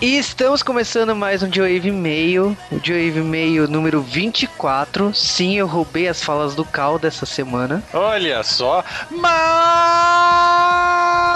[0.00, 5.14] E estamos começando mais um Joe Meio, o Joe Meio número 24.
[5.14, 7.82] Sim, eu roubei as falas do Cal dessa semana.
[7.92, 9.26] Olha só, mas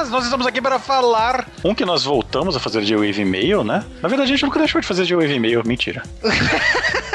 [0.08, 3.85] nós estamos aqui para falar um que nós voltamos a fazer Joe Meio, né?
[4.00, 6.03] Na verdade, a gente nunca deixou de fazer Joe Meio, mentira.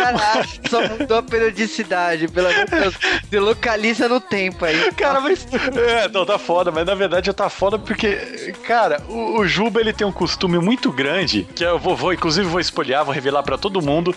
[0.00, 2.94] Caralho, só mudou a periodicidade, pelo amor de Deus.
[3.28, 4.90] Se localiza no tempo aí.
[4.92, 5.46] Cara, mas.
[5.76, 9.92] É, não, tá foda, mas na verdade tá foda porque, cara, o, o Juba ele
[9.92, 13.56] tem um costume muito grande, que eu vou, vou inclusive vou espolhar, vou revelar para
[13.56, 14.14] todo mundo,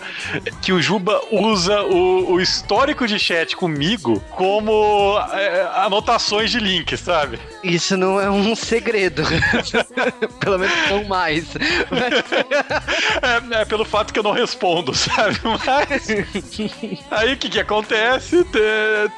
[0.60, 6.96] que o Juba usa o, o histórico de chat comigo como é, anotações de link,
[6.96, 7.38] sabe?
[7.62, 9.22] Isso não é um segredo.
[10.40, 11.54] pelo menos não mais.
[13.22, 15.38] É, é pelo fato que eu não respondo, sabe?
[15.42, 15.64] Mas.
[17.10, 18.46] Aí o que, que acontece?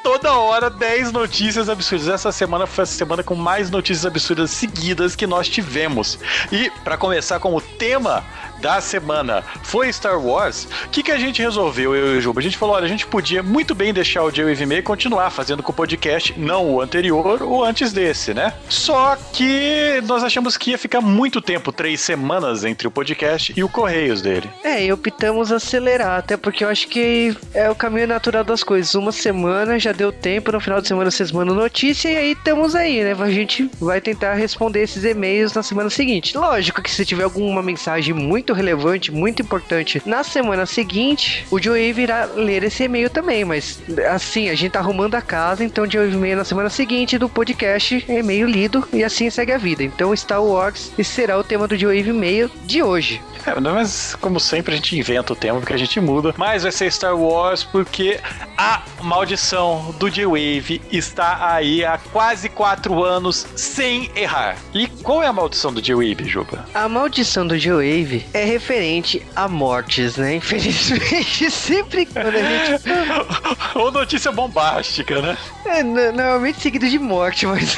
[0.02, 2.08] Toda hora 10 notícias absurdas.
[2.08, 6.18] Essa semana foi a semana com mais notícias absurdas seguidas que nós tivemos.
[6.50, 8.24] E para começar com o tema
[8.60, 12.40] da semana foi Star Wars, o que, que a gente resolveu, eu e o Juba?
[12.40, 15.62] A gente falou, olha, a gente podia muito bem deixar o J-Wave e continuar fazendo
[15.62, 18.52] com o podcast, não o anterior ou antes desse, né?
[18.68, 23.62] Só que nós achamos que ia ficar muito tempo, três semanas, entre o podcast e
[23.62, 24.50] o Correios dele.
[24.62, 28.94] É, e optamos acelerar, até porque eu acho que é o caminho natural das coisas.
[28.94, 32.74] Uma semana já deu tempo, no final de semana vocês mandam notícia e aí estamos
[32.74, 33.16] aí, né?
[33.18, 36.36] A gente vai tentar responder esses e-mails na semana seguinte.
[36.36, 41.92] Lógico que se tiver alguma mensagem muito relevante, muito importante na semana seguinte, o Joey
[41.92, 43.80] virá ler esse e-mail também, mas
[44.10, 48.04] assim, a gente tá arrumando a casa, então Joey e-mail na semana seguinte do podcast,
[48.08, 49.82] e-mail lido e assim segue a vida.
[49.82, 53.20] Então Star Wars será o tema do Joey e-mail de hoje.
[53.46, 56.72] É, mas como sempre a gente inventa o tema porque a gente muda, mas vai
[56.72, 58.18] ser Star Wars porque
[58.56, 64.56] a maldição do J-Wave está aí há quase quatro anos sem errar.
[64.74, 66.66] E qual é a maldição do J-Wave, Juba?
[66.74, 70.36] A maldição do J-Wave é referente a mortes, né?
[70.36, 72.82] Infelizmente, sempre quando a gente.
[73.76, 75.36] Ou notícia bombástica, né?
[75.66, 77.76] É, normalmente seguido de morte, mas.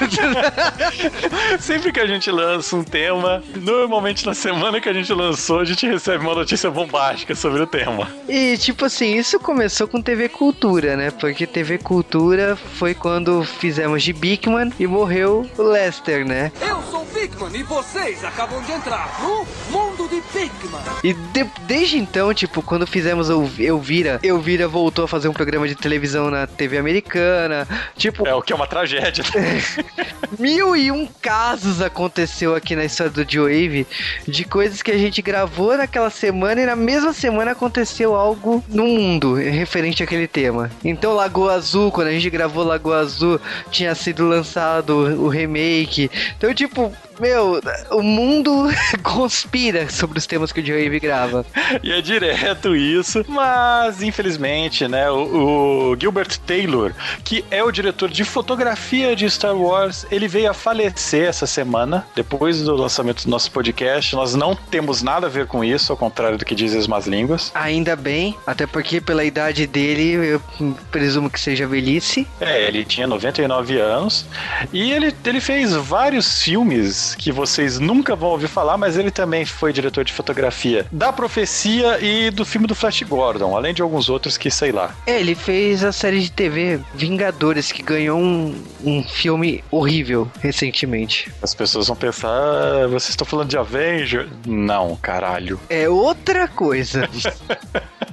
[1.60, 5.64] sempre que a gente lança um tema, normalmente na semana que a gente lançou, a
[5.64, 8.08] gente recebe uma notícia bombástica sobre o tema.
[8.28, 11.10] E, tipo assim, isso começou com TV Cultura, né?
[11.10, 16.52] Porque TV Cultura foi quando fizemos de Bigman e morreu o Lester, né?
[16.60, 20.82] Eu sou Bigman e vocês acabam de entrar no mundo de Bigman.
[21.02, 25.66] E de, desde então, tipo, quando fizemos o Elvira, Elvira voltou a fazer um programa
[25.66, 27.66] de televisão na TV americana.
[27.96, 28.26] Tipo.
[28.26, 29.24] É o que é uma tragédia.
[30.38, 33.86] mil e um casos aconteceu aqui na história do Joe
[34.26, 38.86] de coisas que a gente gravou naquela semana e na mesma semana aconteceu algo no
[38.86, 40.57] mundo referente àquele tema.
[40.84, 46.10] Então, Lagoa Azul, quando a gente gravou Lagoa Azul, tinha sido lançado o remake.
[46.36, 48.68] Então, tipo, meu, o mundo
[49.02, 51.44] conspira sobre os temas que o Joe grava.
[51.82, 56.92] E é direto isso, mas infelizmente, né, o, o, Gilbert Taylor,
[57.24, 62.06] que é o diretor de fotografia de Star Wars, ele veio a falecer essa semana,
[62.14, 64.14] depois do lançamento do nosso podcast.
[64.14, 67.06] Nós não temos nada a ver com isso, ao contrário do que dizem as más
[67.06, 67.50] línguas.
[67.54, 70.42] Ainda bem, até porque pela idade dele, eu
[70.90, 72.26] presumo que seja velhice.
[72.40, 74.26] É, ele tinha 99 anos
[74.72, 79.44] e ele, ele fez vários filmes que vocês nunca vão ouvir falar, mas ele também
[79.44, 84.08] foi diretor de fotografia da Profecia e do filme do Flash Gordon, além de alguns
[84.08, 84.94] outros que sei lá.
[85.06, 88.54] É, ele fez a série de TV Vingadores, que ganhou um,
[88.84, 91.32] um filme horrível recentemente.
[91.42, 94.28] As pessoas vão pensar, ah, vocês estão falando de Avenger?
[94.46, 95.60] Não, caralho.
[95.68, 97.08] É outra coisa.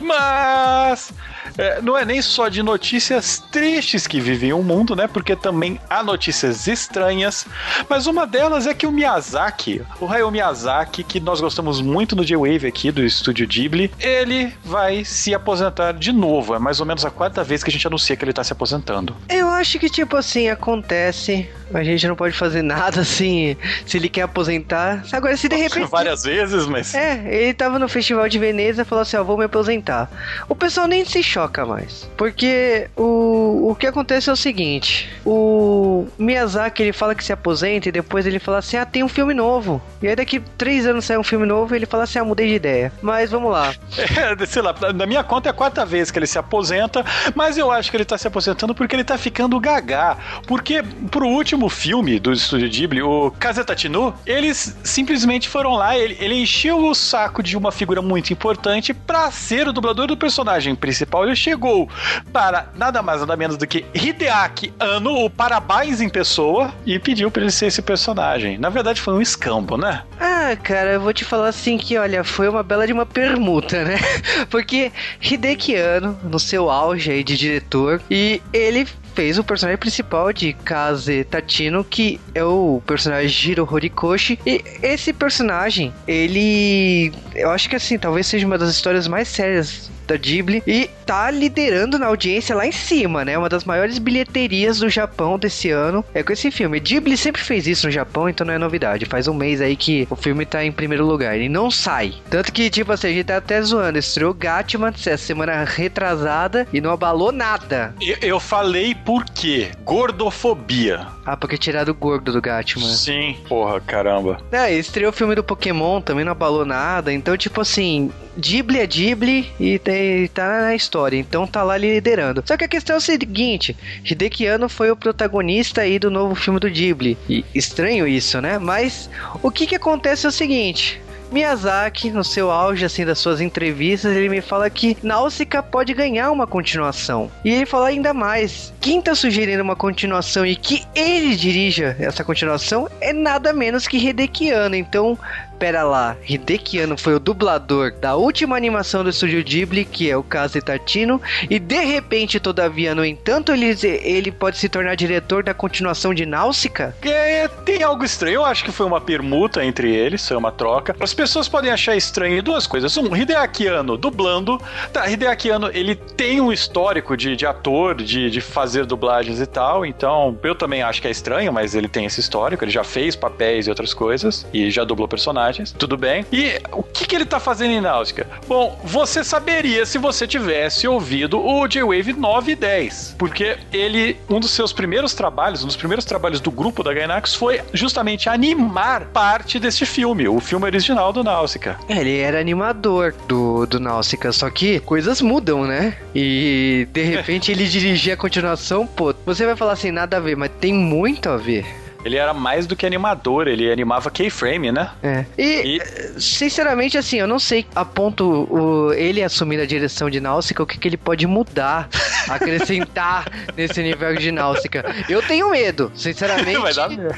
[0.00, 1.12] Mas
[1.58, 5.06] é, não é nem só de notícias tristes que vivem o mundo, né?
[5.06, 7.46] Porque também há notícias estranhas.
[7.88, 12.24] Mas uma delas é que o Miyazaki, o Hayao Miyazaki, que nós gostamos muito no
[12.24, 16.54] J-Wave aqui do estúdio Ghibli, ele vai se aposentar de novo.
[16.54, 18.52] É mais ou menos a quarta vez que a gente anuncia que ele tá se
[18.52, 19.14] aposentando.
[19.28, 21.48] Eu acho que, tipo assim, acontece.
[21.72, 23.56] A gente não pode fazer nada assim,
[23.86, 25.04] se ele quer aposentar.
[25.12, 25.88] Agora, se de repente.
[25.90, 26.94] Várias vezes, mas.
[26.94, 30.10] É, ele tava no Festival de Veneza e falou assim: ó, vou me aposentar.
[30.48, 32.08] O pessoal nem se choca mais.
[32.16, 37.88] Porque o, o que acontece é o seguinte: o Miyazaki ele fala que se aposenta
[37.88, 39.80] e depois ele fala assim: ah, tem um filme novo.
[40.02, 42.48] E aí daqui três anos sai um filme novo e ele fala assim: ah, mudei
[42.48, 42.92] de ideia.
[43.00, 43.74] Mas vamos lá.
[44.12, 47.04] É, sei lá, na minha conta é a quarta vez que ele se aposenta,
[47.34, 50.16] mas eu acho que ele tá se aposentando porque ele tá ficando gagá.
[50.46, 56.34] Porque pro último filme do estúdio Ghibli, o Kazetatinu, eles simplesmente foram lá, ele, ele
[56.34, 61.26] encheu o saco de uma figura muito importante pra ser o dublador do personagem principal
[61.34, 61.88] chegou
[62.32, 67.30] para nada mais nada menos do que Hideaki Anno, o Parabéns em pessoa, e pediu
[67.30, 68.58] para ele ser esse personagem.
[68.58, 70.02] Na verdade, foi um escambo, né?
[70.20, 73.84] Ah, cara, eu vou te falar assim que, olha, foi uma bela de uma permuta,
[73.84, 73.96] né?
[74.50, 80.32] Porque Hideki Anno, no seu auge aí de diretor, e ele fez o personagem principal
[80.32, 84.38] de Kaze Tatino, que é o personagem Jiro Horikoshi.
[84.46, 87.12] E esse personagem, ele.
[87.34, 91.30] Eu acho que assim, talvez seja uma das histórias mais sérias da Ghibli e tá
[91.30, 93.36] liderando na audiência lá em cima, né?
[93.36, 96.80] Uma das maiores bilheterias do Japão desse ano é com esse filme.
[96.80, 99.06] Ghibli sempre fez isso no Japão, então não é novidade.
[99.06, 101.36] Faz um mês aí que o filme tá em primeiro lugar.
[101.36, 102.14] Ele não sai.
[102.30, 103.98] Tanto que, tipo assim, a gente tá até zoando.
[103.98, 107.94] Estreou Gatman essa semana retrasada e não abalou nada.
[108.00, 109.70] Eu, eu falei por quê?
[109.84, 111.06] Gordofobia.
[111.24, 112.88] Ah, porque tiraram o gordo do Gatman.
[112.88, 114.40] Sim, porra, caramba.
[114.50, 117.12] É, estreou o filme do Pokémon, também não abalou nada.
[117.12, 119.91] Então, tipo assim, Ghibli é Ghibli e tem,
[120.34, 122.42] tá na história, então tá lá liderando.
[122.46, 126.34] Só que a questão é o seguinte: Hideki Anno foi o protagonista aí do novo
[126.34, 127.16] filme do Ghibli.
[127.28, 128.58] E estranho isso, né?
[128.58, 129.08] Mas
[129.42, 131.00] o que que acontece é o seguinte:
[131.32, 136.30] Miyazaki, no seu auge assim das suas entrevistas, ele me fala que Náusica pode ganhar
[136.30, 137.30] uma continuação.
[137.42, 142.22] E ele fala ainda mais: quem tá sugerindo uma continuação e que ele dirija essa
[142.22, 144.76] continuação é nada menos que Hideki Anno.
[144.76, 145.18] Então,
[145.62, 150.16] pera lá, Hideki Anno foi o dublador da última animação do estúdio Ghibli, que é
[150.16, 153.72] o caso de Tartino, e de repente, todavia, no entanto, ele,
[154.02, 156.96] ele pode se tornar diretor da continuação de Náusica?
[157.02, 160.96] É, tem algo estranho, eu acho que foi uma permuta entre eles, foi uma troca.
[160.98, 162.96] As pessoas podem achar estranho duas coisas.
[162.96, 163.66] Um, Hideaki
[164.00, 164.60] dublando.
[164.92, 169.86] Tá, Hideaki ele tem um histórico de, de ator, de, de fazer dublagens e tal,
[169.86, 173.14] então eu também acho que é estranho, mas ele tem esse histórico, ele já fez
[173.14, 176.24] papéis e outras coisas, e já dublou personagens tudo bem.
[176.32, 178.26] E o que, que ele tá fazendo em Náusica?
[178.46, 184.40] Bom, você saberia se você tivesse ouvido o J-Wave 9 e 10, porque ele, um
[184.40, 189.06] dos seus primeiros trabalhos, um dos primeiros trabalhos do grupo da Gainax foi justamente animar
[189.06, 191.78] parte desse filme, o filme original do Náusica.
[191.88, 195.96] É, ele era animador do, do Náusica, só que coisas mudam, né?
[196.14, 200.36] E de repente ele dirigir a continuação, pô, você vai falar assim, nada a ver,
[200.36, 201.81] mas tem muito a ver.
[202.04, 204.90] Ele era mais do que animador, ele animava keyframe, né?
[205.02, 205.24] É.
[205.38, 210.20] E, e, sinceramente, assim, eu não sei a ponto o, ele assumir a direção de
[210.20, 211.88] Náusica, o que, que ele pode mudar,
[212.28, 213.26] acrescentar
[213.56, 214.84] nesse universo de Náusica.
[215.08, 216.58] Eu tenho medo, sinceramente.
[216.58, 217.14] Vai dar medo.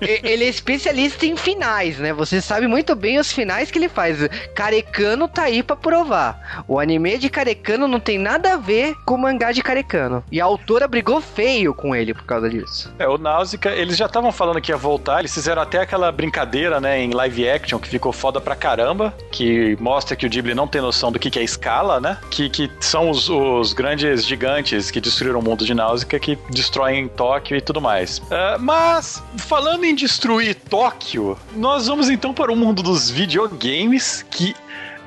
[0.00, 2.12] Ele é especialista em finais, né?
[2.12, 4.18] Você sabe muito bem os finais que ele faz.
[4.54, 6.64] Carecano tá aí pra provar.
[6.66, 10.24] O anime de Carecano não tem nada a ver com o mangá de Carecano.
[10.30, 12.92] E a autora brigou feio com ele por causa disso.
[12.98, 16.80] É, o Náusica, eles já estavam falando que ia voltar, eles fizeram até aquela brincadeira,
[16.80, 20.66] né, em live action, que ficou foda pra caramba, que mostra que o Ghibli não
[20.66, 22.18] tem noção do que, que é escala, né?
[22.30, 27.08] Que, que são os, os grandes gigantes que destruíram o mundo de Náusica, que destroem
[27.08, 28.18] Tóquio e tudo mais.
[28.18, 34.54] Uh, mas, falando em destruir Tóquio, nós vamos então para o mundo dos videogames, que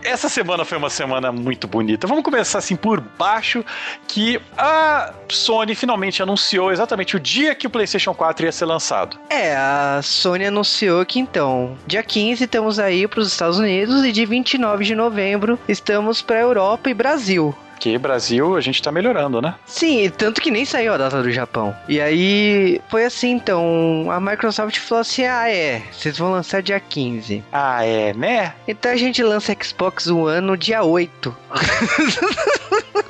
[0.04, 2.08] essa semana foi uma semana muito bonita.
[2.08, 3.64] Vamos começar assim por baixo,
[4.08, 9.18] que a Sony finalmente anunciou exatamente o dia que o PlayStation 4 ia ser lançado.
[9.30, 14.12] É, a Sony anunciou que então, dia 15 estamos aí para os Estados Unidos e
[14.12, 17.56] dia 29 de novembro estamos para Europa e Brasil.
[17.82, 19.56] Porque Brasil a gente tá melhorando, né?
[19.66, 21.76] Sim, tanto que nem saiu a data do Japão.
[21.90, 26.80] E aí foi assim, então, a Microsoft falou assim: ah, é, vocês vão lançar dia
[26.80, 27.44] 15.
[27.52, 28.54] Ah, é, né?
[28.68, 31.36] Então a gente lança Xbox One no dia 8.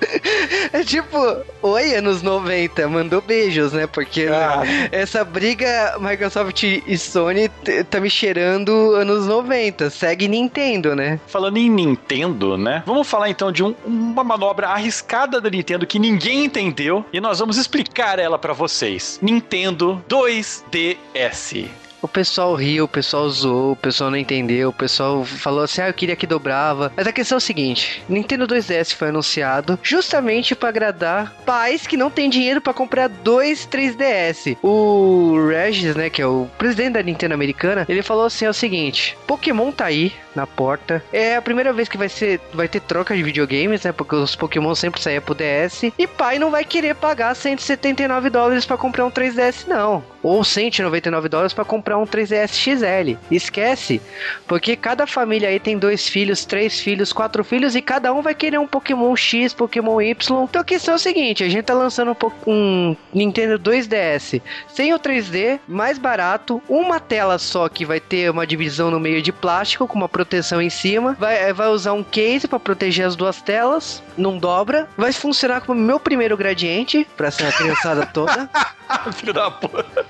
[0.74, 1.18] É tipo,
[1.62, 3.88] oi, anos 90, mandou beijos, né?
[3.88, 4.64] Porque ah.
[4.92, 7.50] essa briga Microsoft e Sony
[7.90, 9.90] tá me cheirando anos 90.
[9.90, 11.20] Segue Nintendo, né?
[11.28, 12.84] Falando em Nintendo, né?
[12.86, 17.40] Vamos falar então de um, uma manobra arriscada da Nintendo que ninguém entendeu e nós
[17.40, 19.20] vamos explicar ela para vocês.
[19.22, 21.70] Nintendo 2DS.
[22.02, 25.90] O pessoal riu, o pessoal zoou, o pessoal não entendeu, o pessoal falou assim: ah,
[25.90, 26.92] eu queria que dobrava.
[26.96, 31.98] Mas a questão é o seguinte: Nintendo 2DS foi anunciado justamente para agradar pais que
[31.98, 34.58] não têm dinheiro para comprar dois 3DS.
[34.64, 38.54] O Regis, né, que é o presidente da Nintendo americana, ele falou assim: é o
[38.54, 41.04] seguinte: Pokémon tá aí na porta.
[41.12, 43.92] É a primeira vez que vai ser vai ter troca de videogames, né?
[43.92, 45.92] Porque os Pokémon sempre saem pro DS.
[45.98, 50.04] E pai não vai querer pagar 179 dólares para comprar um 3DS, não.
[50.24, 53.18] Ou 199 dólares para comprar comprar um 3DS XL.
[53.30, 54.02] Esquece,
[54.48, 58.34] porque cada família aí tem dois filhos, três filhos, quatro filhos e cada um vai
[58.34, 60.44] querer um Pokémon X, Pokémon Y.
[60.44, 62.16] Então a questão é o seguinte, a gente tá lançando
[62.48, 68.30] um, um Nintendo 2DS sem o 3D, mais barato, uma tela só que vai ter
[68.30, 72.04] uma divisão no meio de plástico com uma proteção em cima, vai, vai usar um
[72.04, 77.32] case para proteger as duas telas, não dobra, vai funcionar como meu primeiro gradiente para
[77.32, 78.50] ser a criançada toda.
[79.14, 80.01] Filho da puta.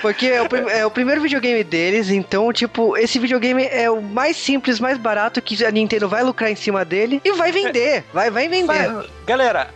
[0.00, 4.36] Porque é o, é o, primeiro videogame deles, então, tipo, esse videogame é o mais
[4.36, 8.04] simples, mais barato que a Nintendo vai lucrar em cima dele e vai vender.
[8.12, 8.90] Vai, vai vender.
[9.26, 9.70] Galera,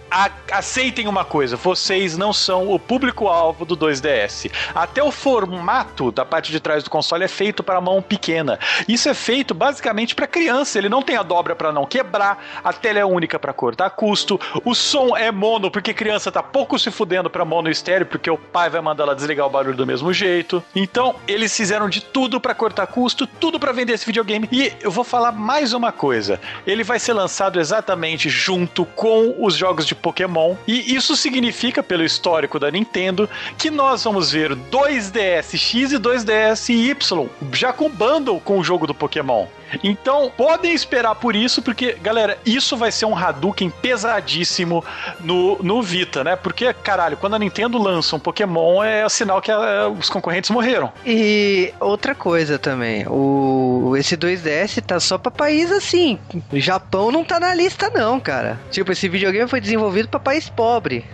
[0.50, 4.50] aceitem uma coisa: vocês não são o público-alvo do 2DS.
[4.74, 8.58] Até o formato da parte de trás do console é feito para mão pequena.
[8.86, 10.78] Isso é feito basicamente para criança.
[10.78, 14.40] Ele não tem a dobra para não quebrar, a tela é única para cortar custo,
[14.64, 18.38] o som é mono, porque criança tá pouco se fudendo para mono estéreo, porque o
[18.38, 20.62] pai vai mandar ela desligar o barulho do mesmo jeito.
[20.74, 24.48] Então, eles fizeram de tudo para cortar custo, tudo para vender esse videogame.
[24.52, 29.54] E eu vou falar mais uma coisa: ele vai ser lançado exatamente junto com os
[29.54, 30.56] jogos de Pokémon.
[30.66, 36.68] E isso significa, pelo histórico da Nintendo, que nós vamos ver 2DS X e 2DS
[36.68, 39.46] Y, já com bundle com o jogo do Pokémon.
[39.82, 44.84] Então, podem esperar por isso, porque, galera, isso vai ser um Hadouken pesadíssimo
[45.20, 46.36] no, no Vita, né?
[46.36, 50.92] Porque, caralho, quando a Nintendo lança um Pokémon, é sinal que a, os concorrentes morreram.
[51.06, 56.18] E outra coisa também, o esse 2DS tá só pra país assim.
[56.52, 58.58] O Japão não tá na lista, não, cara.
[58.70, 61.04] Tipo, esse videogame foi desenvolvido para país pobre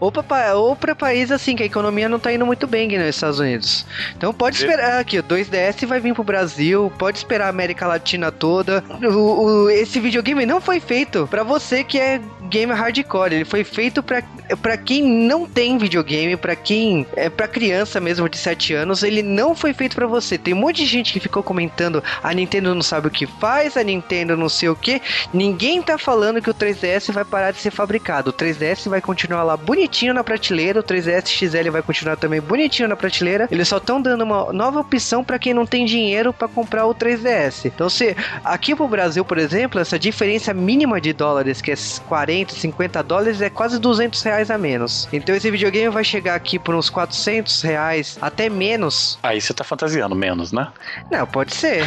[0.00, 2.98] ou para ou pra país assim, que a economia não tá indo muito bem aqui
[2.98, 3.86] nos Estados Unidos.
[4.16, 8.30] Então pode esperar aqui, o 2DS vai vir pro Brasil, pode esperar a América Latina
[8.30, 8.82] toda.
[9.02, 13.64] O, o esse videogame não foi feito para você que é gamer hardcore, ele foi
[13.64, 19.02] feito para quem não tem videogame, para quem é para criança mesmo de 7 anos,
[19.02, 20.36] ele não foi feito para você.
[20.38, 23.76] Tem um monte de gente que ficou comentando a Nintendo não sabe o que faz,
[23.76, 25.00] a Nintendo não sei o que.
[25.32, 28.30] Ninguém tá falando que o 3DS vai parar de ser fabricado.
[28.30, 32.88] O 3DS vai continuar lá bonitinho na prateleira, o 3DS XL vai continuar também bonitinho
[32.88, 33.48] na prateleira.
[33.50, 36.94] Eles só estão dando uma nova opção para quem não tem dinheiro para comprar o
[36.94, 37.64] 3DS.
[37.64, 41.74] Então, se aqui pro Brasil, por exemplo, essa diferença mínima de dólares, que é
[42.08, 45.08] 40, 50 dólares, é quase 200 reais a menos.
[45.12, 49.18] Então, esse videogame vai chegar aqui por uns 400 reais, até menos.
[49.22, 50.68] Aí você tá fantasiando menos, né?
[51.10, 51.84] Não, pode ser.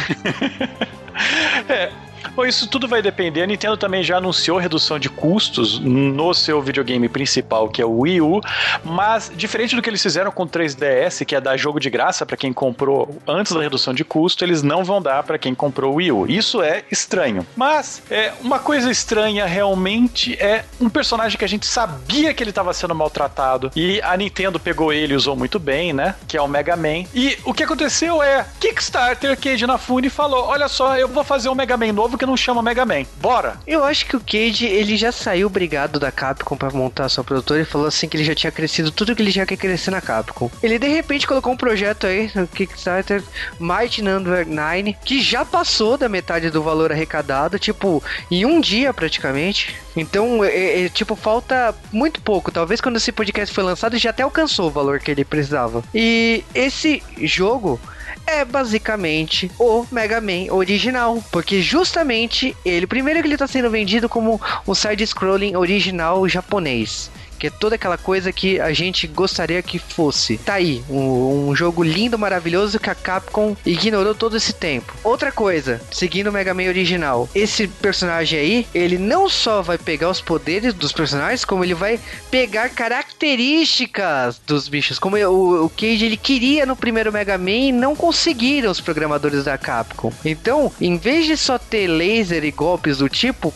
[1.68, 1.90] é,
[2.38, 3.42] Bom, isso tudo vai depender.
[3.42, 8.02] A Nintendo também já anunciou redução de custos no seu videogame principal, que é o
[8.02, 8.40] Wii U,
[8.84, 12.24] mas diferente do que eles fizeram com o 3DS, que é dar jogo de graça
[12.24, 15.94] para quem comprou antes da redução de custo, eles não vão dar para quem comprou
[15.94, 16.26] o Wii U.
[16.28, 17.44] Isso é estranho.
[17.56, 22.50] Mas é uma coisa estranha realmente é um personagem que a gente sabia que ele
[22.50, 26.14] estava sendo maltratado e a Nintendo pegou ele e usou muito bem, né?
[26.28, 27.02] Que é o Mega Man.
[27.12, 31.54] E o que aconteceu é Kickstarter, Keiji Nafune falou: "Olha só, eu vou fazer um
[31.56, 33.04] Mega Man novo que não chama Mega Man.
[33.20, 33.58] Bora!
[33.66, 37.62] Eu acho que o Cage, ele já saiu brigado da Capcom para montar sua produtora
[37.62, 40.00] e falou assim que ele já tinha crescido tudo que ele já quer crescer na
[40.00, 40.50] Capcom.
[40.62, 43.22] Ele de repente colocou um projeto aí no Kickstarter,
[43.58, 48.92] Might Number 9, que já passou da metade do valor arrecadado, tipo, em um dia
[48.92, 49.74] praticamente.
[49.96, 52.52] Então, é, é, tipo, falta muito pouco.
[52.52, 55.82] Talvez quando esse podcast foi lançado já até alcançou o valor que ele precisava.
[55.94, 57.80] E esse jogo
[58.26, 64.08] é basicamente o Mega Man original, porque justamente ele, primeiro que ele está sendo vendido
[64.08, 69.78] como um side-scrolling original japonês que é toda aquela coisa que a gente gostaria que
[69.78, 70.38] fosse.
[70.38, 74.94] Tá aí, um, um, jogo lindo, maravilhoso que a Capcom ignorou todo esse tempo.
[75.04, 80.10] Outra coisa, seguindo o Mega Man original, esse personagem aí, ele não só vai pegar
[80.10, 86.04] os poderes dos personagens, como ele vai pegar características dos bichos, como o, o Cage
[86.04, 90.12] ele queria no primeiro Mega Man e não conseguiram os programadores da Capcom.
[90.24, 93.52] Então, em vez de só ter laser e golpes do tipo,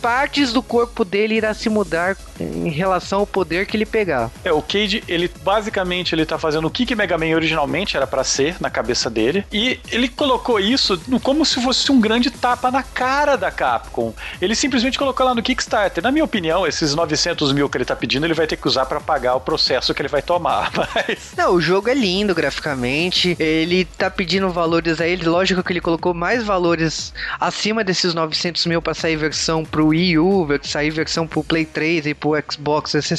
[0.00, 4.30] partes do corpo dele irá se mudar em relação ao poder que ele pegar.
[4.44, 8.06] É, o Cade, ele basicamente ele tá fazendo o que, que Mega Man originalmente era
[8.06, 12.70] para ser na cabeça dele, e ele colocou isso como se fosse um grande tapa
[12.70, 14.12] na cara da Capcom.
[14.40, 16.02] Ele simplesmente colocou lá no Kickstarter.
[16.02, 18.86] Na minha opinião, esses 900 mil que ele tá pedindo, ele vai ter que usar
[18.86, 21.32] para pagar o processo que ele vai tomar, mas...
[21.36, 25.80] Não, o jogo é lindo graficamente, ele tá pedindo valores a ele, lógico que ele
[25.80, 31.26] colocou mais valores acima desses 900 mil pra sair versão pro Wii U, sair versão
[31.26, 33.09] pro Play 3 e pro Xbox 360.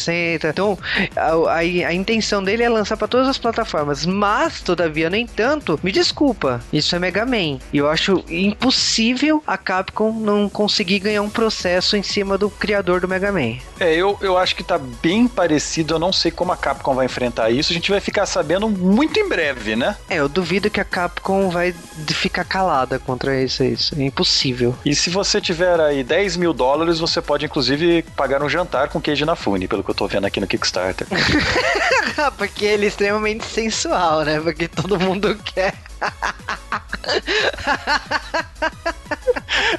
[0.49, 0.77] Então,
[1.15, 4.05] a, a, a intenção dele é lançar para todas as plataformas.
[4.05, 7.59] Mas, todavia, no entanto, me desculpa, isso é Mega Man.
[7.71, 13.01] E eu acho impossível a Capcom não conseguir ganhar um processo em cima do criador
[13.01, 13.55] do Mega Man.
[13.79, 15.95] É, eu, eu acho que tá bem parecido.
[15.95, 17.71] Eu não sei como a Capcom vai enfrentar isso.
[17.71, 19.95] A gente vai ficar sabendo muito em breve, né?
[20.09, 21.73] É, eu duvido que a Capcom vai
[22.09, 23.63] ficar calada contra isso.
[23.63, 23.95] isso.
[23.97, 24.75] É impossível.
[24.85, 29.01] E se você tiver aí 10 mil dólares, você pode inclusive pagar um jantar com
[29.01, 31.07] queijo na fune, pelo que eu tô vendo aqui no Kickstarter.
[32.37, 34.39] Porque ele é extremamente sensual, né?
[34.39, 35.75] Porque todo mundo quer.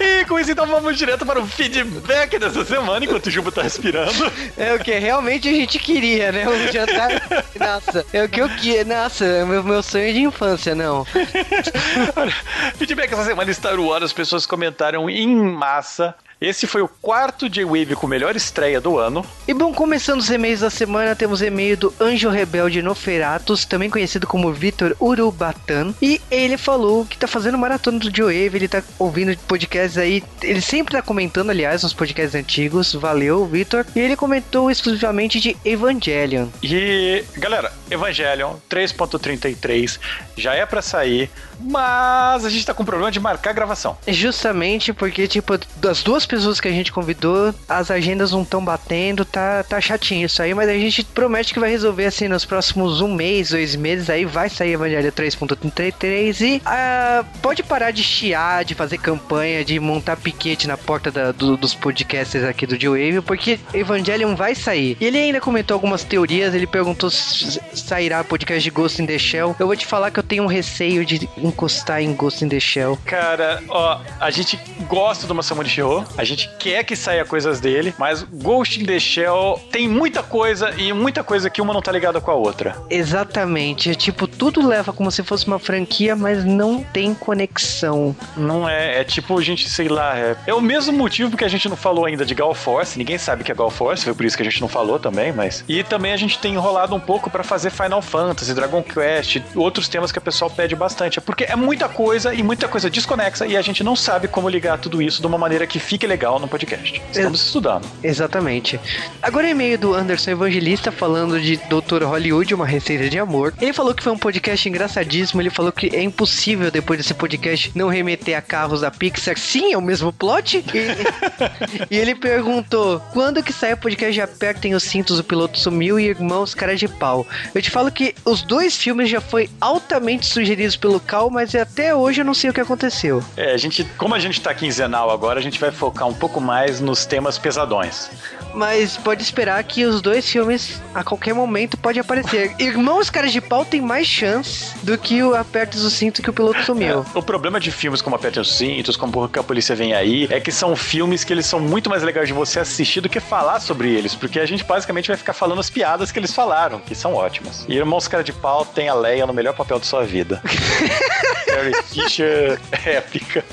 [0.00, 3.62] e com isso, então vamos direto para o feedback dessa semana, enquanto o Juba tá
[3.62, 4.32] respirando.
[4.56, 6.48] É o que realmente a gente queria, né?
[6.48, 7.10] Um jantar.
[7.58, 8.84] Nossa, é o que eu queria.
[8.84, 11.04] Nossa, é meu, meu sonho de infância, não.
[12.76, 16.14] Feedback essa semana Star Wars, as pessoas comentaram em massa
[16.46, 19.24] esse foi o quarto J-Wave com melhor estreia do ano.
[19.46, 24.26] E bom, começando os e-mails da semana, temos e-mail do Anjo Rebelde Noferatus, também conhecido
[24.26, 25.94] como Vitor Urubatan.
[26.00, 30.22] E ele falou que tá fazendo maratona do J-Wave, ele tá ouvindo podcasts aí.
[30.42, 32.94] Ele sempre tá comentando, aliás, nos podcasts antigos.
[32.94, 33.86] Valeu, Vitor.
[33.94, 36.48] E ele comentou exclusivamente de Evangelion.
[36.62, 39.98] E, galera, Evangelion 3.33
[40.36, 41.30] já é para sair,
[41.60, 43.96] mas a gente tá com problema de marcar a gravação.
[44.08, 49.22] Justamente porque, tipo, das duas pessoas que a gente convidou, as agendas não estão batendo,
[49.22, 53.02] tá, tá chatinho isso aí, mas a gente promete que vai resolver assim nos próximos
[53.02, 58.64] um mês, dois meses, aí vai sair Evangelho 3.33 e uh, pode parar de chiar,
[58.64, 63.20] de fazer campanha, de montar piquete na porta da, do, dos podcasters aqui do G-Wave,
[63.20, 64.96] porque Evangelion vai sair.
[64.98, 69.18] E ele ainda comentou algumas teorias, ele perguntou se sairá podcast de Ghost in the
[69.18, 69.54] Shell.
[69.58, 72.58] Eu vou te falar que eu tenho um receio de encostar em Ghost in the
[72.58, 72.98] Shell.
[73.04, 74.58] Cara, ó, a gente
[74.88, 78.98] gosta do Masamune Shiro, a gente quer que saia coisas dele, mas Ghost in the
[79.00, 82.76] Shell tem muita coisa e muita coisa que uma não tá ligada com a outra.
[82.88, 83.90] Exatamente.
[83.90, 88.14] É tipo, tudo leva como se fosse uma franquia, mas não tem conexão.
[88.36, 89.00] Não é.
[89.00, 90.16] É tipo, a gente, sei lá.
[90.16, 92.96] É, é o mesmo motivo que a gente não falou ainda de Gal Force.
[92.96, 95.32] Ninguém sabe que é Gal Force, foi por isso que a gente não falou também,
[95.32, 95.64] mas.
[95.68, 99.88] E também a gente tem enrolado um pouco para fazer Final Fantasy, Dragon Quest, outros
[99.88, 101.18] temas que o pessoal pede bastante.
[101.18, 104.48] É porque é muita coisa e muita coisa desconexa e a gente não sabe como
[104.48, 107.00] ligar tudo isso de uma maneira que fique legal no podcast.
[107.10, 107.86] Estamos Ex estudando.
[108.02, 108.80] Exatamente.
[109.22, 113.54] Agora e-mail do Anderson Evangelista falando de Doutor Hollywood, uma receita de amor.
[113.60, 115.40] Ele falou que foi um podcast engraçadíssimo.
[115.40, 119.38] Ele falou que é impossível depois desse podcast não remeter a carros da Pixar.
[119.38, 120.64] Sim, é o mesmo plot.
[120.74, 125.58] E, e ele perguntou: quando que sai o podcast de Apertem os Cintos, o piloto
[125.58, 127.26] sumiu e Irmãos Cara de Pau?
[127.54, 131.94] Eu te falo que os dois filmes já foi altamente sugeridos pelo Cal, mas até
[131.94, 133.22] hoje eu não sei o que aconteceu.
[133.36, 136.40] É, a gente, como a gente tá quinzenal agora, a gente vai focar um pouco
[136.40, 138.10] mais nos temas pesadões.
[138.54, 142.54] Mas pode esperar que os dois filmes a qualquer momento pode aparecer.
[142.60, 146.32] Irmãos Caras de Pau tem mais chance do que o Apertes o Cinto que o
[146.32, 147.04] piloto sumiu.
[147.14, 150.26] É, o problema de filmes como Apertes os Cintos, como que a polícia vem aí,
[150.30, 153.20] é que são filmes que eles são muito mais legais de você assistir do que
[153.20, 156.80] falar sobre eles, porque a gente basicamente vai ficar falando as piadas que eles falaram,
[156.80, 157.64] que são ótimas.
[157.68, 160.42] E Irmãos Cara de Pau tem a Leia no melhor papel de sua vida.
[161.52, 163.44] Carrie Fisher épica.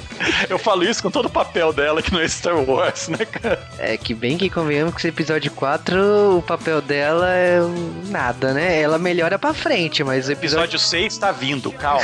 [0.49, 3.59] Eu falo isso com todo o papel dela que não é Star Wars, né, cara?
[3.77, 7.59] É que bem que convenhamos que esse episódio 4, o papel dela é
[8.07, 8.81] nada, né?
[8.81, 10.59] Ela melhora pra frente, mas o episódio...
[10.59, 12.03] episódio 6 tá vindo, calma.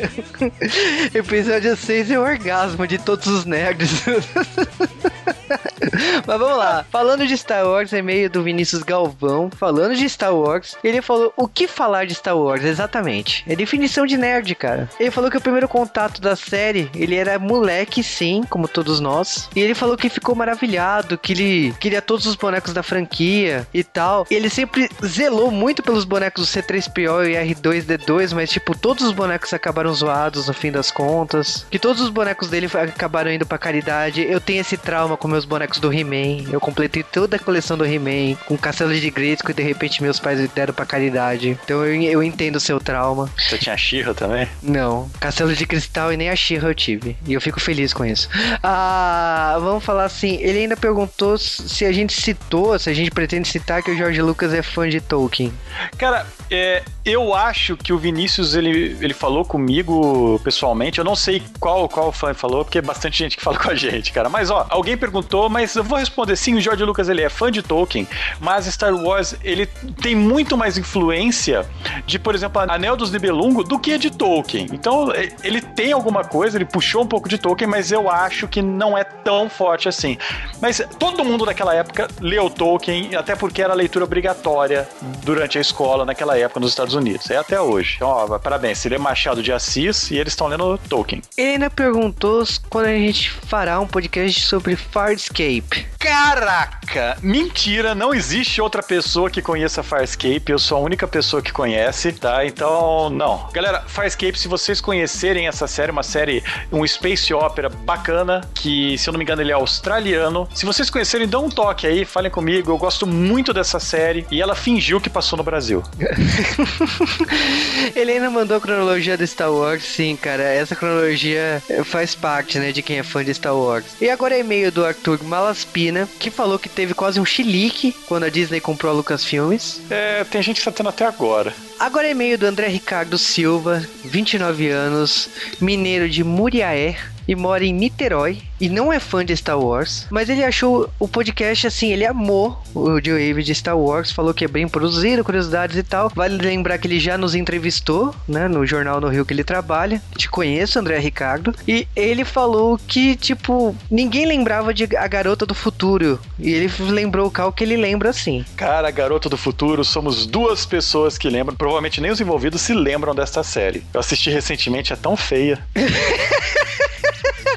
[1.14, 4.02] episódio 6 é o orgasmo de todos os nerds.
[6.26, 6.84] Mas vamos lá.
[6.90, 9.50] Falando de Star Wars, e-mail do Vinícius Galvão.
[9.56, 13.44] Falando de Star Wars, ele falou o que falar de Star Wars, exatamente.
[13.46, 14.88] É definição de nerd, cara.
[14.98, 19.48] Ele falou que o primeiro contato da série, ele era moleque, sim, como todos nós.
[19.54, 23.82] E ele falou que ficou maravilhado, que ele queria todos os bonecos da franquia e
[23.82, 24.26] tal.
[24.30, 29.12] E ele sempre zelou muito pelos bonecos do C3PO e R2D2, mas, tipo, todos os
[29.12, 31.66] bonecos acabaram zoados no fim das contas.
[31.70, 34.22] Que todos os bonecos dele acabaram indo pra caridade.
[34.22, 36.50] Eu tenho esse trauma com meus bonecos do He-Man.
[36.50, 40.18] Eu completei toda a coleção do He-Man com Castelo de Grayskull e de repente meus
[40.18, 41.58] pais deram pra caridade.
[41.64, 43.30] Então eu, eu entendo o seu trauma.
[43.36, 44.48] Você tinha a também?
[44.62, 45.08] Não.
[45.20, 47.16] Castelo de Cristal e nem a Shira eu tive.
[47.26, 48.28] E eu fico feliz com isso.
[48.62, 50.36] Ah, vamos falar assim.
[50.40, 54.20] Ele ainda perguntou se a gente citou, se a gente pretende citar que o George
[54.20, 55.52] Lucas é fã de Tolkien.
[55.98, 60.98] Cara, é, eu acho que o Vinícius ele, ele falou comigo pessoalmente.
[60.98, 63.74] Eu não sei qual qual fã falou, porque é bastante gente que fala com a
[63.74, 64.28] gente, cara.
[64.28, 67.50] Mas ó, alguém perguntou, mas eu vou responder, sim, o George Lucas ele é fã
[67.50, 68.06] de Tolkien,
[68.40, 69.66] mas Star Wars ele
[70.00, 71.66] tem muito mais influência
[72.06, 74.66] de, por exemplo, Anel dos Nibelungo do que de Tolkien.
[74.72, 78.62] Então, ele tem alguma coisa, ele puxou um pouco de Tolkien, mas eu acho que
[78.62, 80.16] não é tão forte assim.
[80.60, 84.88] Mas todo mundo naquela época leu Tolkien, até porque era leitura obrigatória
[85.22, 87.30] durante a escola naquela época nos Estados Unidos.
[87.30, 87.94] É até hoje.
[87.96, 91.22] Então, ó, parabéns, ele é Machado de Assis e eles estão lendo Tolkien.
[91.36, 95.93] Ele ainda perguntou quando a gente fará um podcast sobre Farscape.
[96.04, 97.16] Caraca!
[97.22, 102.12] Mentira, não existe outra pessoa que conheça Farscape, eu sou a única pessoa que conhece,
[102.12, 102.44] tá?
[102.44, 103.48] Então, não.
[103.54, 109.08] Galera, Farscape, se vocês conhecerem essa série, uma série, um space opera bacana, que, se
[109.08, 110.46] eu não me engano, ele é australiano.
[110.54, 114.42] Se vocês conhecerem, dão um toque aí, falem comigo, eu gosto muito dessa série e
[114.42, 115.82] ela fingiu que passou no Brasil.
[117.96, 120.42] ele ainda mandou a cronologia do Star Wars, sim, cara.
[120.42, 123.86] Essa cronologia faz parte, né, de quem é fã de Star Wars.
[124.02, 128.24] E agora é e-mail do Arthur Malaspina, que falou que teve quase um chilique quando
[128.24, 129.80] a Disney comprou a Lucasfilmes.
[129.90, 131.52] É, tem gente que tá tendo até agora.
[131.78, 135.28] Agora é e-mail do André Ricardo Silva, 29 anos,
[135.60, 140.28] mineiro de Muriaé, e mora em Niterói e não é fã de Star Wars, mas
[140.28, 144.44] ele achou o podcast assim, ele amou o Joe Wave de Star Wars, falou que
[144.44, 146.10] é bem produzido, curiosidades e tal.
[146.14, 150.00] Vale lembrar que ele já nos entrevistou, né, no jornal no Rio que ele trabalha.
[150.16, 155.54] Te conheço, André Ricardo, e ele falou que tipo, ninguém lembrava de A Garota do
[155.54, 158.44] Futuro, e ele lembrou o Cal que ele lembra assim.
[158.56, 162.72] Cara, a Garota do Futuro, somos duas pessoas que lembram, provavelmente nem os envolvidos se
[162.72, 163.84] lembram desta série.
[163.92, 165.58] Eu assisti recentemente, é tão feia.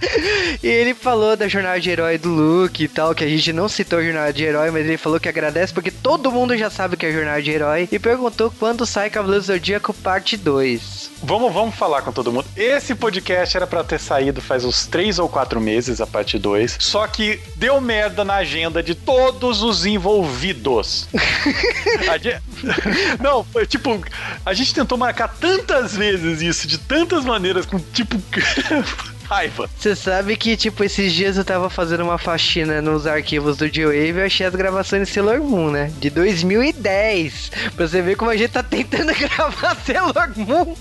[0.64, 3.70] e ele falou da jornada de herói do Luke e tal, que a gente não
[3.70, 6.98] citou a jornada de herói, mas ele falou que agradece porque todo mundo já sabe
[6.98, 11.12] que é a jornada de herói e perguntou quando sai Cavaleiro Zodíaco parte 2.
[11.24, 12.46] Vamos, vamos falar com todo mundo.
[12.56, 16.78] Esse podcast era para ter saído faz uns 3 ou 4 meses, a parte 2.
[16.80, 21.08] Só que deu merda na agenda de todos os envolvidos.
[23.20, 24.00] Não, foi tipo,
[24.46, 28.18] a gente tentou marcar tantas vezes isso, de tantas maneiras, com tipo.
[29.28, 29.70] raiva.
[29.78, 34.20] Você sabe que, tipo, esses dias eu tava fazendo uma faxina nos arquivos do G-Wave
[34.20, 35.92] e achei as gravações de Sailor Moon, né?
[36.00, 37.52] De 2010.
[37.76, 40.76] Pra você ver como a gente tá tentando gravar Sailor Moon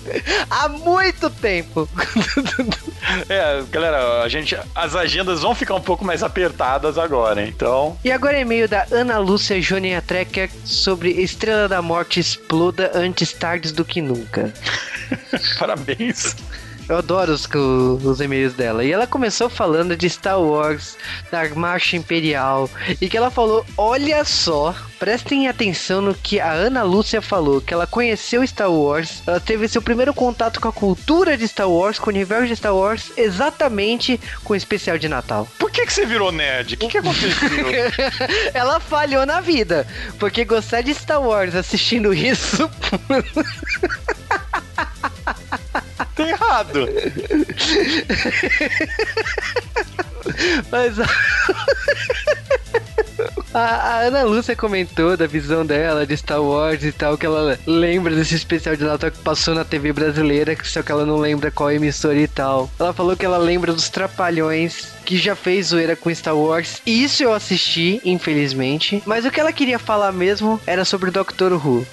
[0.49, 1.87] há muito tempo.
[3.27, 4.57] é, galera, a gente.
[4.73, 7.97] As agendas vão ficar um pouco mais apertadas agora, então.
[8.03, 13.33] E agora é e-mail da Ana Lúcia Jonia Trekker sobre Estrela da Morte exploda antes
[13.33, 14.53] tarde do que nunca.
[15.59, 16.35] Parabéns.
[16.89, 17.47] Eu adoro os,
[18.03, 18.83] os e-mails dela.
[18.83, 20.97] E ela começou falando de Star Wars,
[21.29, 22.69] da Marcha Imperial.
[23.01, 27.73] E que ela falou: olha só, prestem atenção no que a Ana Lúcia falou, que
[27.73, 31.99] ela conheceu Star Wars, ela teve seu primeiro contato com a cultura de Star Wars,
[31.99, 35.47] com o universo de Star Wars, exatamente com o especial de Natal.
[35.59, 36.75] Por que, que você virou nerd?
[36.75, 37.49] O que, que aconteceu?
[38.53, 39.85] ela falhou na vida,
[40.19, 42.69] porque gostar de Star Wars assistindo isso.
[46.17, 46.89] tá errado.
[50.71, 50.95] Mas.
[53.57, 57.57] A, a, Ana Lúcia comentou da visão dela de Star Wars e tal, que ela
[57.65, 61.49] lembra desse especial de Natal que passou na TV brasileira, só que ela não lembra
[61.49, 62.69] qual emissora e tal.
[62.79, 66.83] Ela falou que ela lembra dos Trapalhões, que já fez zoeira com Star Wars.
[66.85, 69.01] Isso eu assisti, infelizmente.
[69.07, 71.83] Mas o que ela queria falar mesmo era sobre Doctor Who.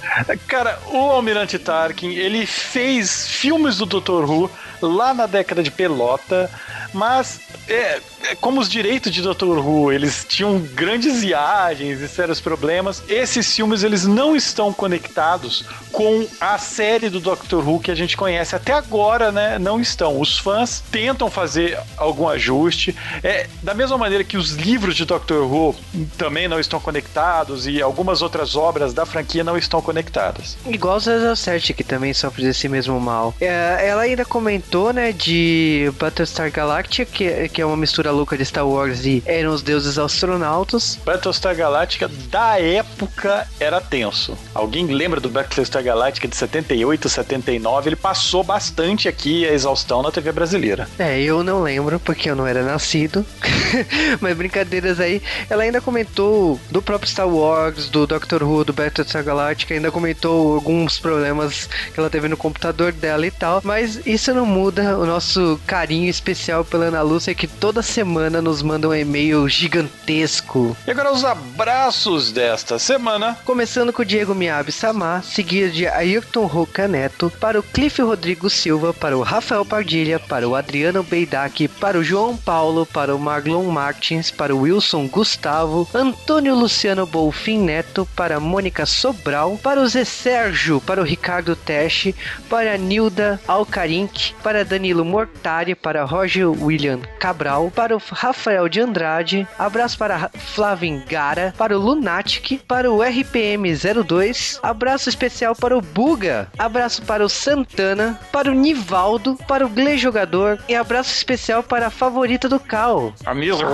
[0.46, 4.50] Cara, o Almirante Tarkin, ele fez filmes do Doctor Who
[4.82, 6.50] lá na década de pelota,
[6.92, 8.00] mas é,
[8.40, 9.58] como os direitos de Dr.
[9.58, 16.26] Who, eles tinham grandes viagens e sérios problemas, esses filmes eles não estão conectados com
[16.40, 17.56] a série do Dr.
[17.56, 19.58] Who que a gente conhece até agora, né?
[19.58, 20.20] Não estão.
[20.20, 25.42] Os fãs tentam fazer algum ajuste, é, da mesma maneira que os livros de Dr.
[25.42, 25.74] Who
[26.16, 30.56] também não estão conectados e algumas outras obras da franquia não estão conectadas.
[30.66, 33.34] Igual o 007, que também sofre desse mesmo mal.
[33.40, 38.44] É, ela ainda comentou, né, de Battlestar Galactica, que, que é uma mistura louca de
[38.44, 40.98] Star Wars e eram os deuses astronautas.
[41.04, 44.36] Battlestar Galactica da época era tenso.
[44.54, 47.88] Alguém lembra do Battlestar Galactica de 78, 79?
[47.88, 50.88] Ele passou bastante aqui a exaustão na TV brasileira.
[50.98, 53.24] É, eu não lembro porque eu não era nascido.
[54.20, 55.20] Mas brincadeiras aí.
[55.50, 60.54] Ela ainda comentou do próprio Star Wars, do Doctor Who, do Battlestar Galactica, ainda comentou
[60.54, 63.60] alguns problemas que ela teve no computador dela e tal.
[63.64, 68.42] Mas isso não muda o nosso carinho especial pela Ana Lúcia que toda semana semana
[68.42, 70.76] nos manda um e-mail gigantesco.
[70.86, 73.34] E agora os abraços desta semana.
[73.46, 78.50] Começando com o Diego Miabe Samar, seguido de Ayrton Roca Neto, para o Cliff Rodrigo
[78.50, 83.18] Silva, para o Rafael Pardilha, para o Adriano Beidac, para o João Paulo, para o
[83.18, 89.80] Marlon Martins, para o Wilson Gustavo, Antônio Luciano Bolfin Neto, para a Mônica Sobral, para
[89.80, 92.14] o Zé Sérgio, para o Ricardo Teche,
[92.50, 98.80] para a Nilda Alcarink, para Danilo Mortari, para Roger William Cabral, para o Rafael de
[98.80, 103.72] Andrade, abraço para Flavin Gara, para o Lunatic, para o RPM
[104.04, 109.68] 02, abraço especial para o Buga, abraço para o Santana, para o Nivaldo, para o
[109.68, 113.12] Gle Jogador e abraço especial para a favorita do Cal.
[113.24, 113.64] A mesma.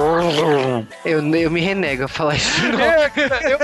[1.04, 2.60] Eu, eu me renego a falar isso.
[2.80, 3.10] É,
[3.52, 3.58] eu-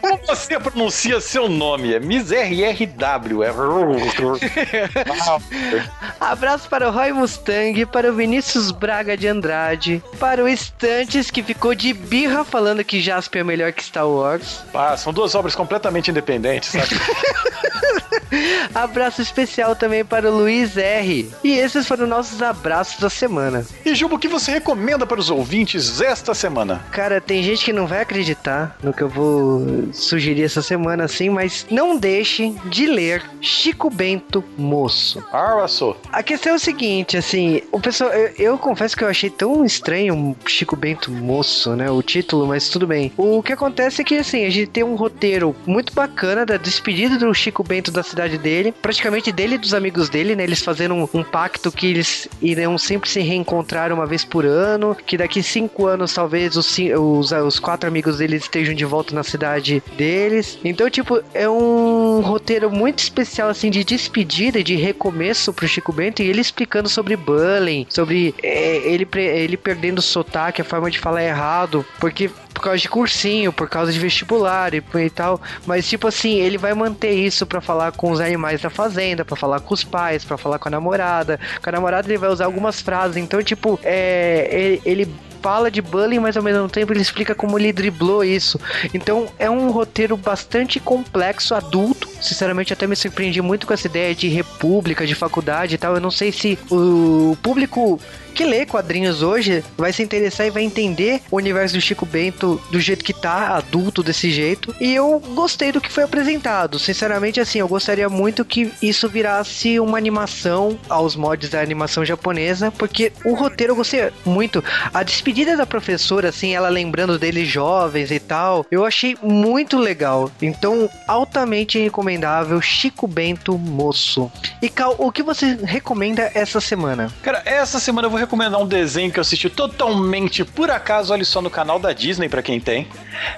[0.00, 1.94] como você pronuncia seu nome?
[1.94, 3.42] É Miss RRW.
[3.44, 3.50] É...
[6.20, 11.42] Abraço para o Roy Mustang, para o Vinícius Braga de Andrade, para o Estantes, que
[11.42, 14.60] ficou de birra falando que Jasper é melhor que Star Wars.
[14.72, 16.88] Ah, são duas obras completamente independentes, sabe?
[18.74, 21.30] Abraço especial também para o Luiz R.
[21.42, 23.64] E esses foram nossos abraços da semana.
[23.84, 26.84] E Juba, o que você recomenda para os ouvintes esta semana?
[26.90, 31.28] Cara, tem gente que não vai acreditar no que eu vou sugerir essa semana assim,
[31.28, 35.24] mas não deixe de ler Chico Bento Moço.
[35.32, 35.96] Ah, só.
[36.12, 39.64] A questão é o seguinte, assim, o pessoal, eu, eu confesso que eu achei tão
[39.64, 43.12] estranho um Chico Bento Moço, né, o título, mas tudo bem.
[43.16, 47.16] O que acontece é que, assim, a gente tem um roteiro muito bacana da despedida
[47.18, 50.94] do Chico Bento da cidade dele, praticamente dele e dos amigos dele, né, eles fazendo
[50.94, 55.42] um, um pacto que eles irão sempre se reencontrar uma vez por ano, que daqui
[55.42, 60.58] cinco anos talvez os, os, os quatro amigos deles estejam de volta na cidade deles.
[60.64, 65.92] Então, tipo, é um roteiro muito especial, assim, de despedida e de recomeço pro Chico
[65.92, 70.90] Bento, e ele explicando sobre bullying, sobre é, ele, ele perdendo o sotaque, a forma
[70.90, 75.40] de falar errado, porque por causa de cursinho, por causa de vestibular e, e tal,
[75.66, 79.34] mas tipo assim, ele vai manter isso pra falar com os animais da fazenda, pra
[79.34, 81.40] falar com os pais, pra falar com a namorada.
[81.62, 85.80] Com a namorada ele vai usar algumas frases, então tipo, é, ele, ele fala de
[85.80, 88.60] bullying, mas ao mesmo tempo ele explica como ele driblou isso.
[88.92, 92.06] Então é um roteiro bastante complexo, adulto.
[92.20, 95.94] Sinceramente, até me surpreendi muito com essa ideia de república, de faculdade e tal.
[95.94, 97.98] Eu não sei se o público
[98.30, 102.60] que lê quadrinhos hoje vai se interessar e vai entender o universo do Chico Bento
[102.70, 104.74] do jeito que tá, adulto desse jeito.
[104.80, 106.78] E eu gostei do que foi apresentado.
[106.78, 112.70] Sinceramente, assim, eu gostaria muito que isso virasse uma animação aos mods da animação japonesa,
[112.70, 114.62] porque o roteiro eu gostei muito.
[114.92, 120.30] A despedida da professora, assim, ela lembrando deles jovens e tal, eu achei muito legal.
[120.40, 124.30] Então, altamente recomendável Chico Bento Moço.
[124.62, 127.12] E Cal, o que você recomenda essa semana?
[127.22, 131.24] Cara, essa semana eu vou recomendar um desenho que eu assisti totalmente por acaso, olha
[131.24, 132.86] só no canal da Disney pra quem tem.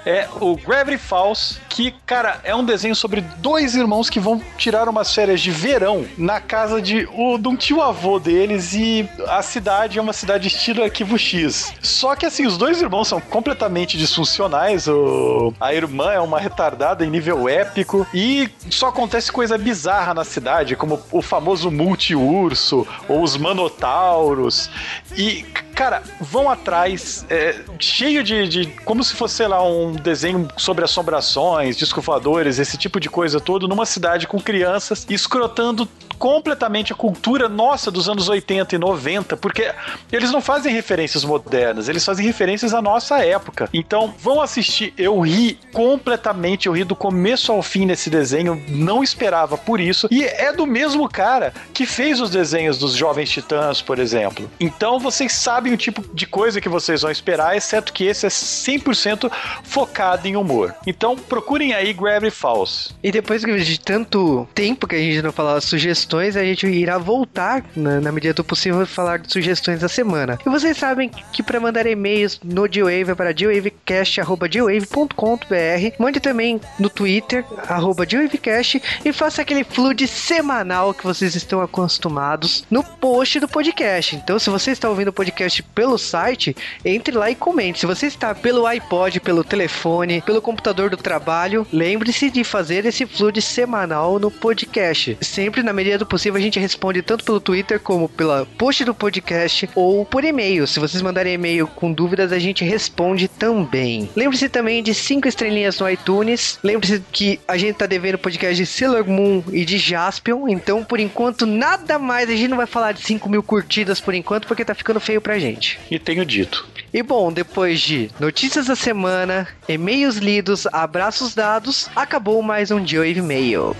[0.05, 4.87] É o Gravity Falls, que, cara, é um desenho sobre dois irmãos que vão tirar
[4.87, 9.41] umas férias de verão na casa de, o, de um tio avô deles e a
[9.41, 11.73] cidade é uma cidade estilo Arquivo X.
[11.81, 14.87] Só que assim, os dois irmãos são completamente disfuncionais.
[14.87, 20.23] O, a irmã é uma retardada em nível épico e só acontece coisa bizarra na
[20.23, 24.69] cidade, como o famoso multi-urso ou os manotauros.
[25.15, 25.43] E,
[25.75, 28.65] cara, vão atrás, é, cheio de, de.
[28.85, 33.39] Como se fosse, sei lá, um desenho sobre assombrações, discos voadores, esse tipo de coisa
[33.39, 39.37] todo, numa cidade com crianças, escrotando completamente a cultura nossa dos anos 80 e 90,
[39.37, 39.73] porque
[40.11, 43.69] eles não fazem referências modernas, eles fazem referências à nossa época.
[43.73, 44.93] Então, vão assistir.
[44.97, 50.07] Eu ri completamente, eu ri do começo ao fim nesse desenho, não esperava por isso.
[50.11, 54.49] E é do mesmo cara que fez os desenhos dos Jovens Titãs, por exemplo.
[54.59, 58.29] Então, vocês sabem o tipo de coisa que vocês vão esperar, exceto que esse é
[58.29, 59.31] 100%
[59.63, 60.73] focado em humor.
[60.85, 62.93] Então, procurem aí Gravity Falls.
[63.03, 67.65] E depois de tanto tempo que a gente não falava sugestões, a gente irá voltar,
[67.75, 70.37] na, na medida do possível, falar de sugestões da semana.
[70.45, 76.89] E vocês sabem que para mandar e-mails no G-Wave é para gwavecast.gwave.com.br Mande também no
[76.89, 83.47] Twitter, arroba GWavecast, e faça aquele flood semanal que vocês estão acostumados no post do
[83.47, 84.15] podcast.
[84.15, 87.79] Então, se você está ouvindo o podcast pelo site, entre lá e comente.
[87.79, 93.05] Se você está pelo iPod, pelo telefone, pelo computador do trabalho, lembre-se de fazer esse
[93.05, 95.17] flood semanal no podcast.
[95.21, 98.83] Sempre na medida medida do possível, a gente responde tanto pelo Twitter como pela post
[98.83, 100.67] do podcast ou por e-mail.
[100.67, 104.09] Se vocês mandarem e-mail com dúvidas, a gente responde também.
[104.15, 106.59] Lembre-se também de cinco estrelinhas no iTunes.
[106.63, 110.47] Lembre-se que a gente tá devendo podcast de Sailor Moon e de Jaspion.
[110.47, 112.29] Então, por enquanto, nada mais.
[112.29, 115.21] A gente não vai falar de 5 mil curtidas por enquanto, porque tá ficando feio
[115.21, 115.79] pra gente.
[115.89, 116.67] E tenho dito.
[116.93, 123.21] E bom, depois de notícias da semana, e-mails lidos, abraços dados, acabou mais um Joe
[123.21, 123.75] Mail.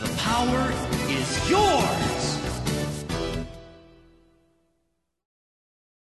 [0.00, 0.85] The power
[1.48, 2.05] your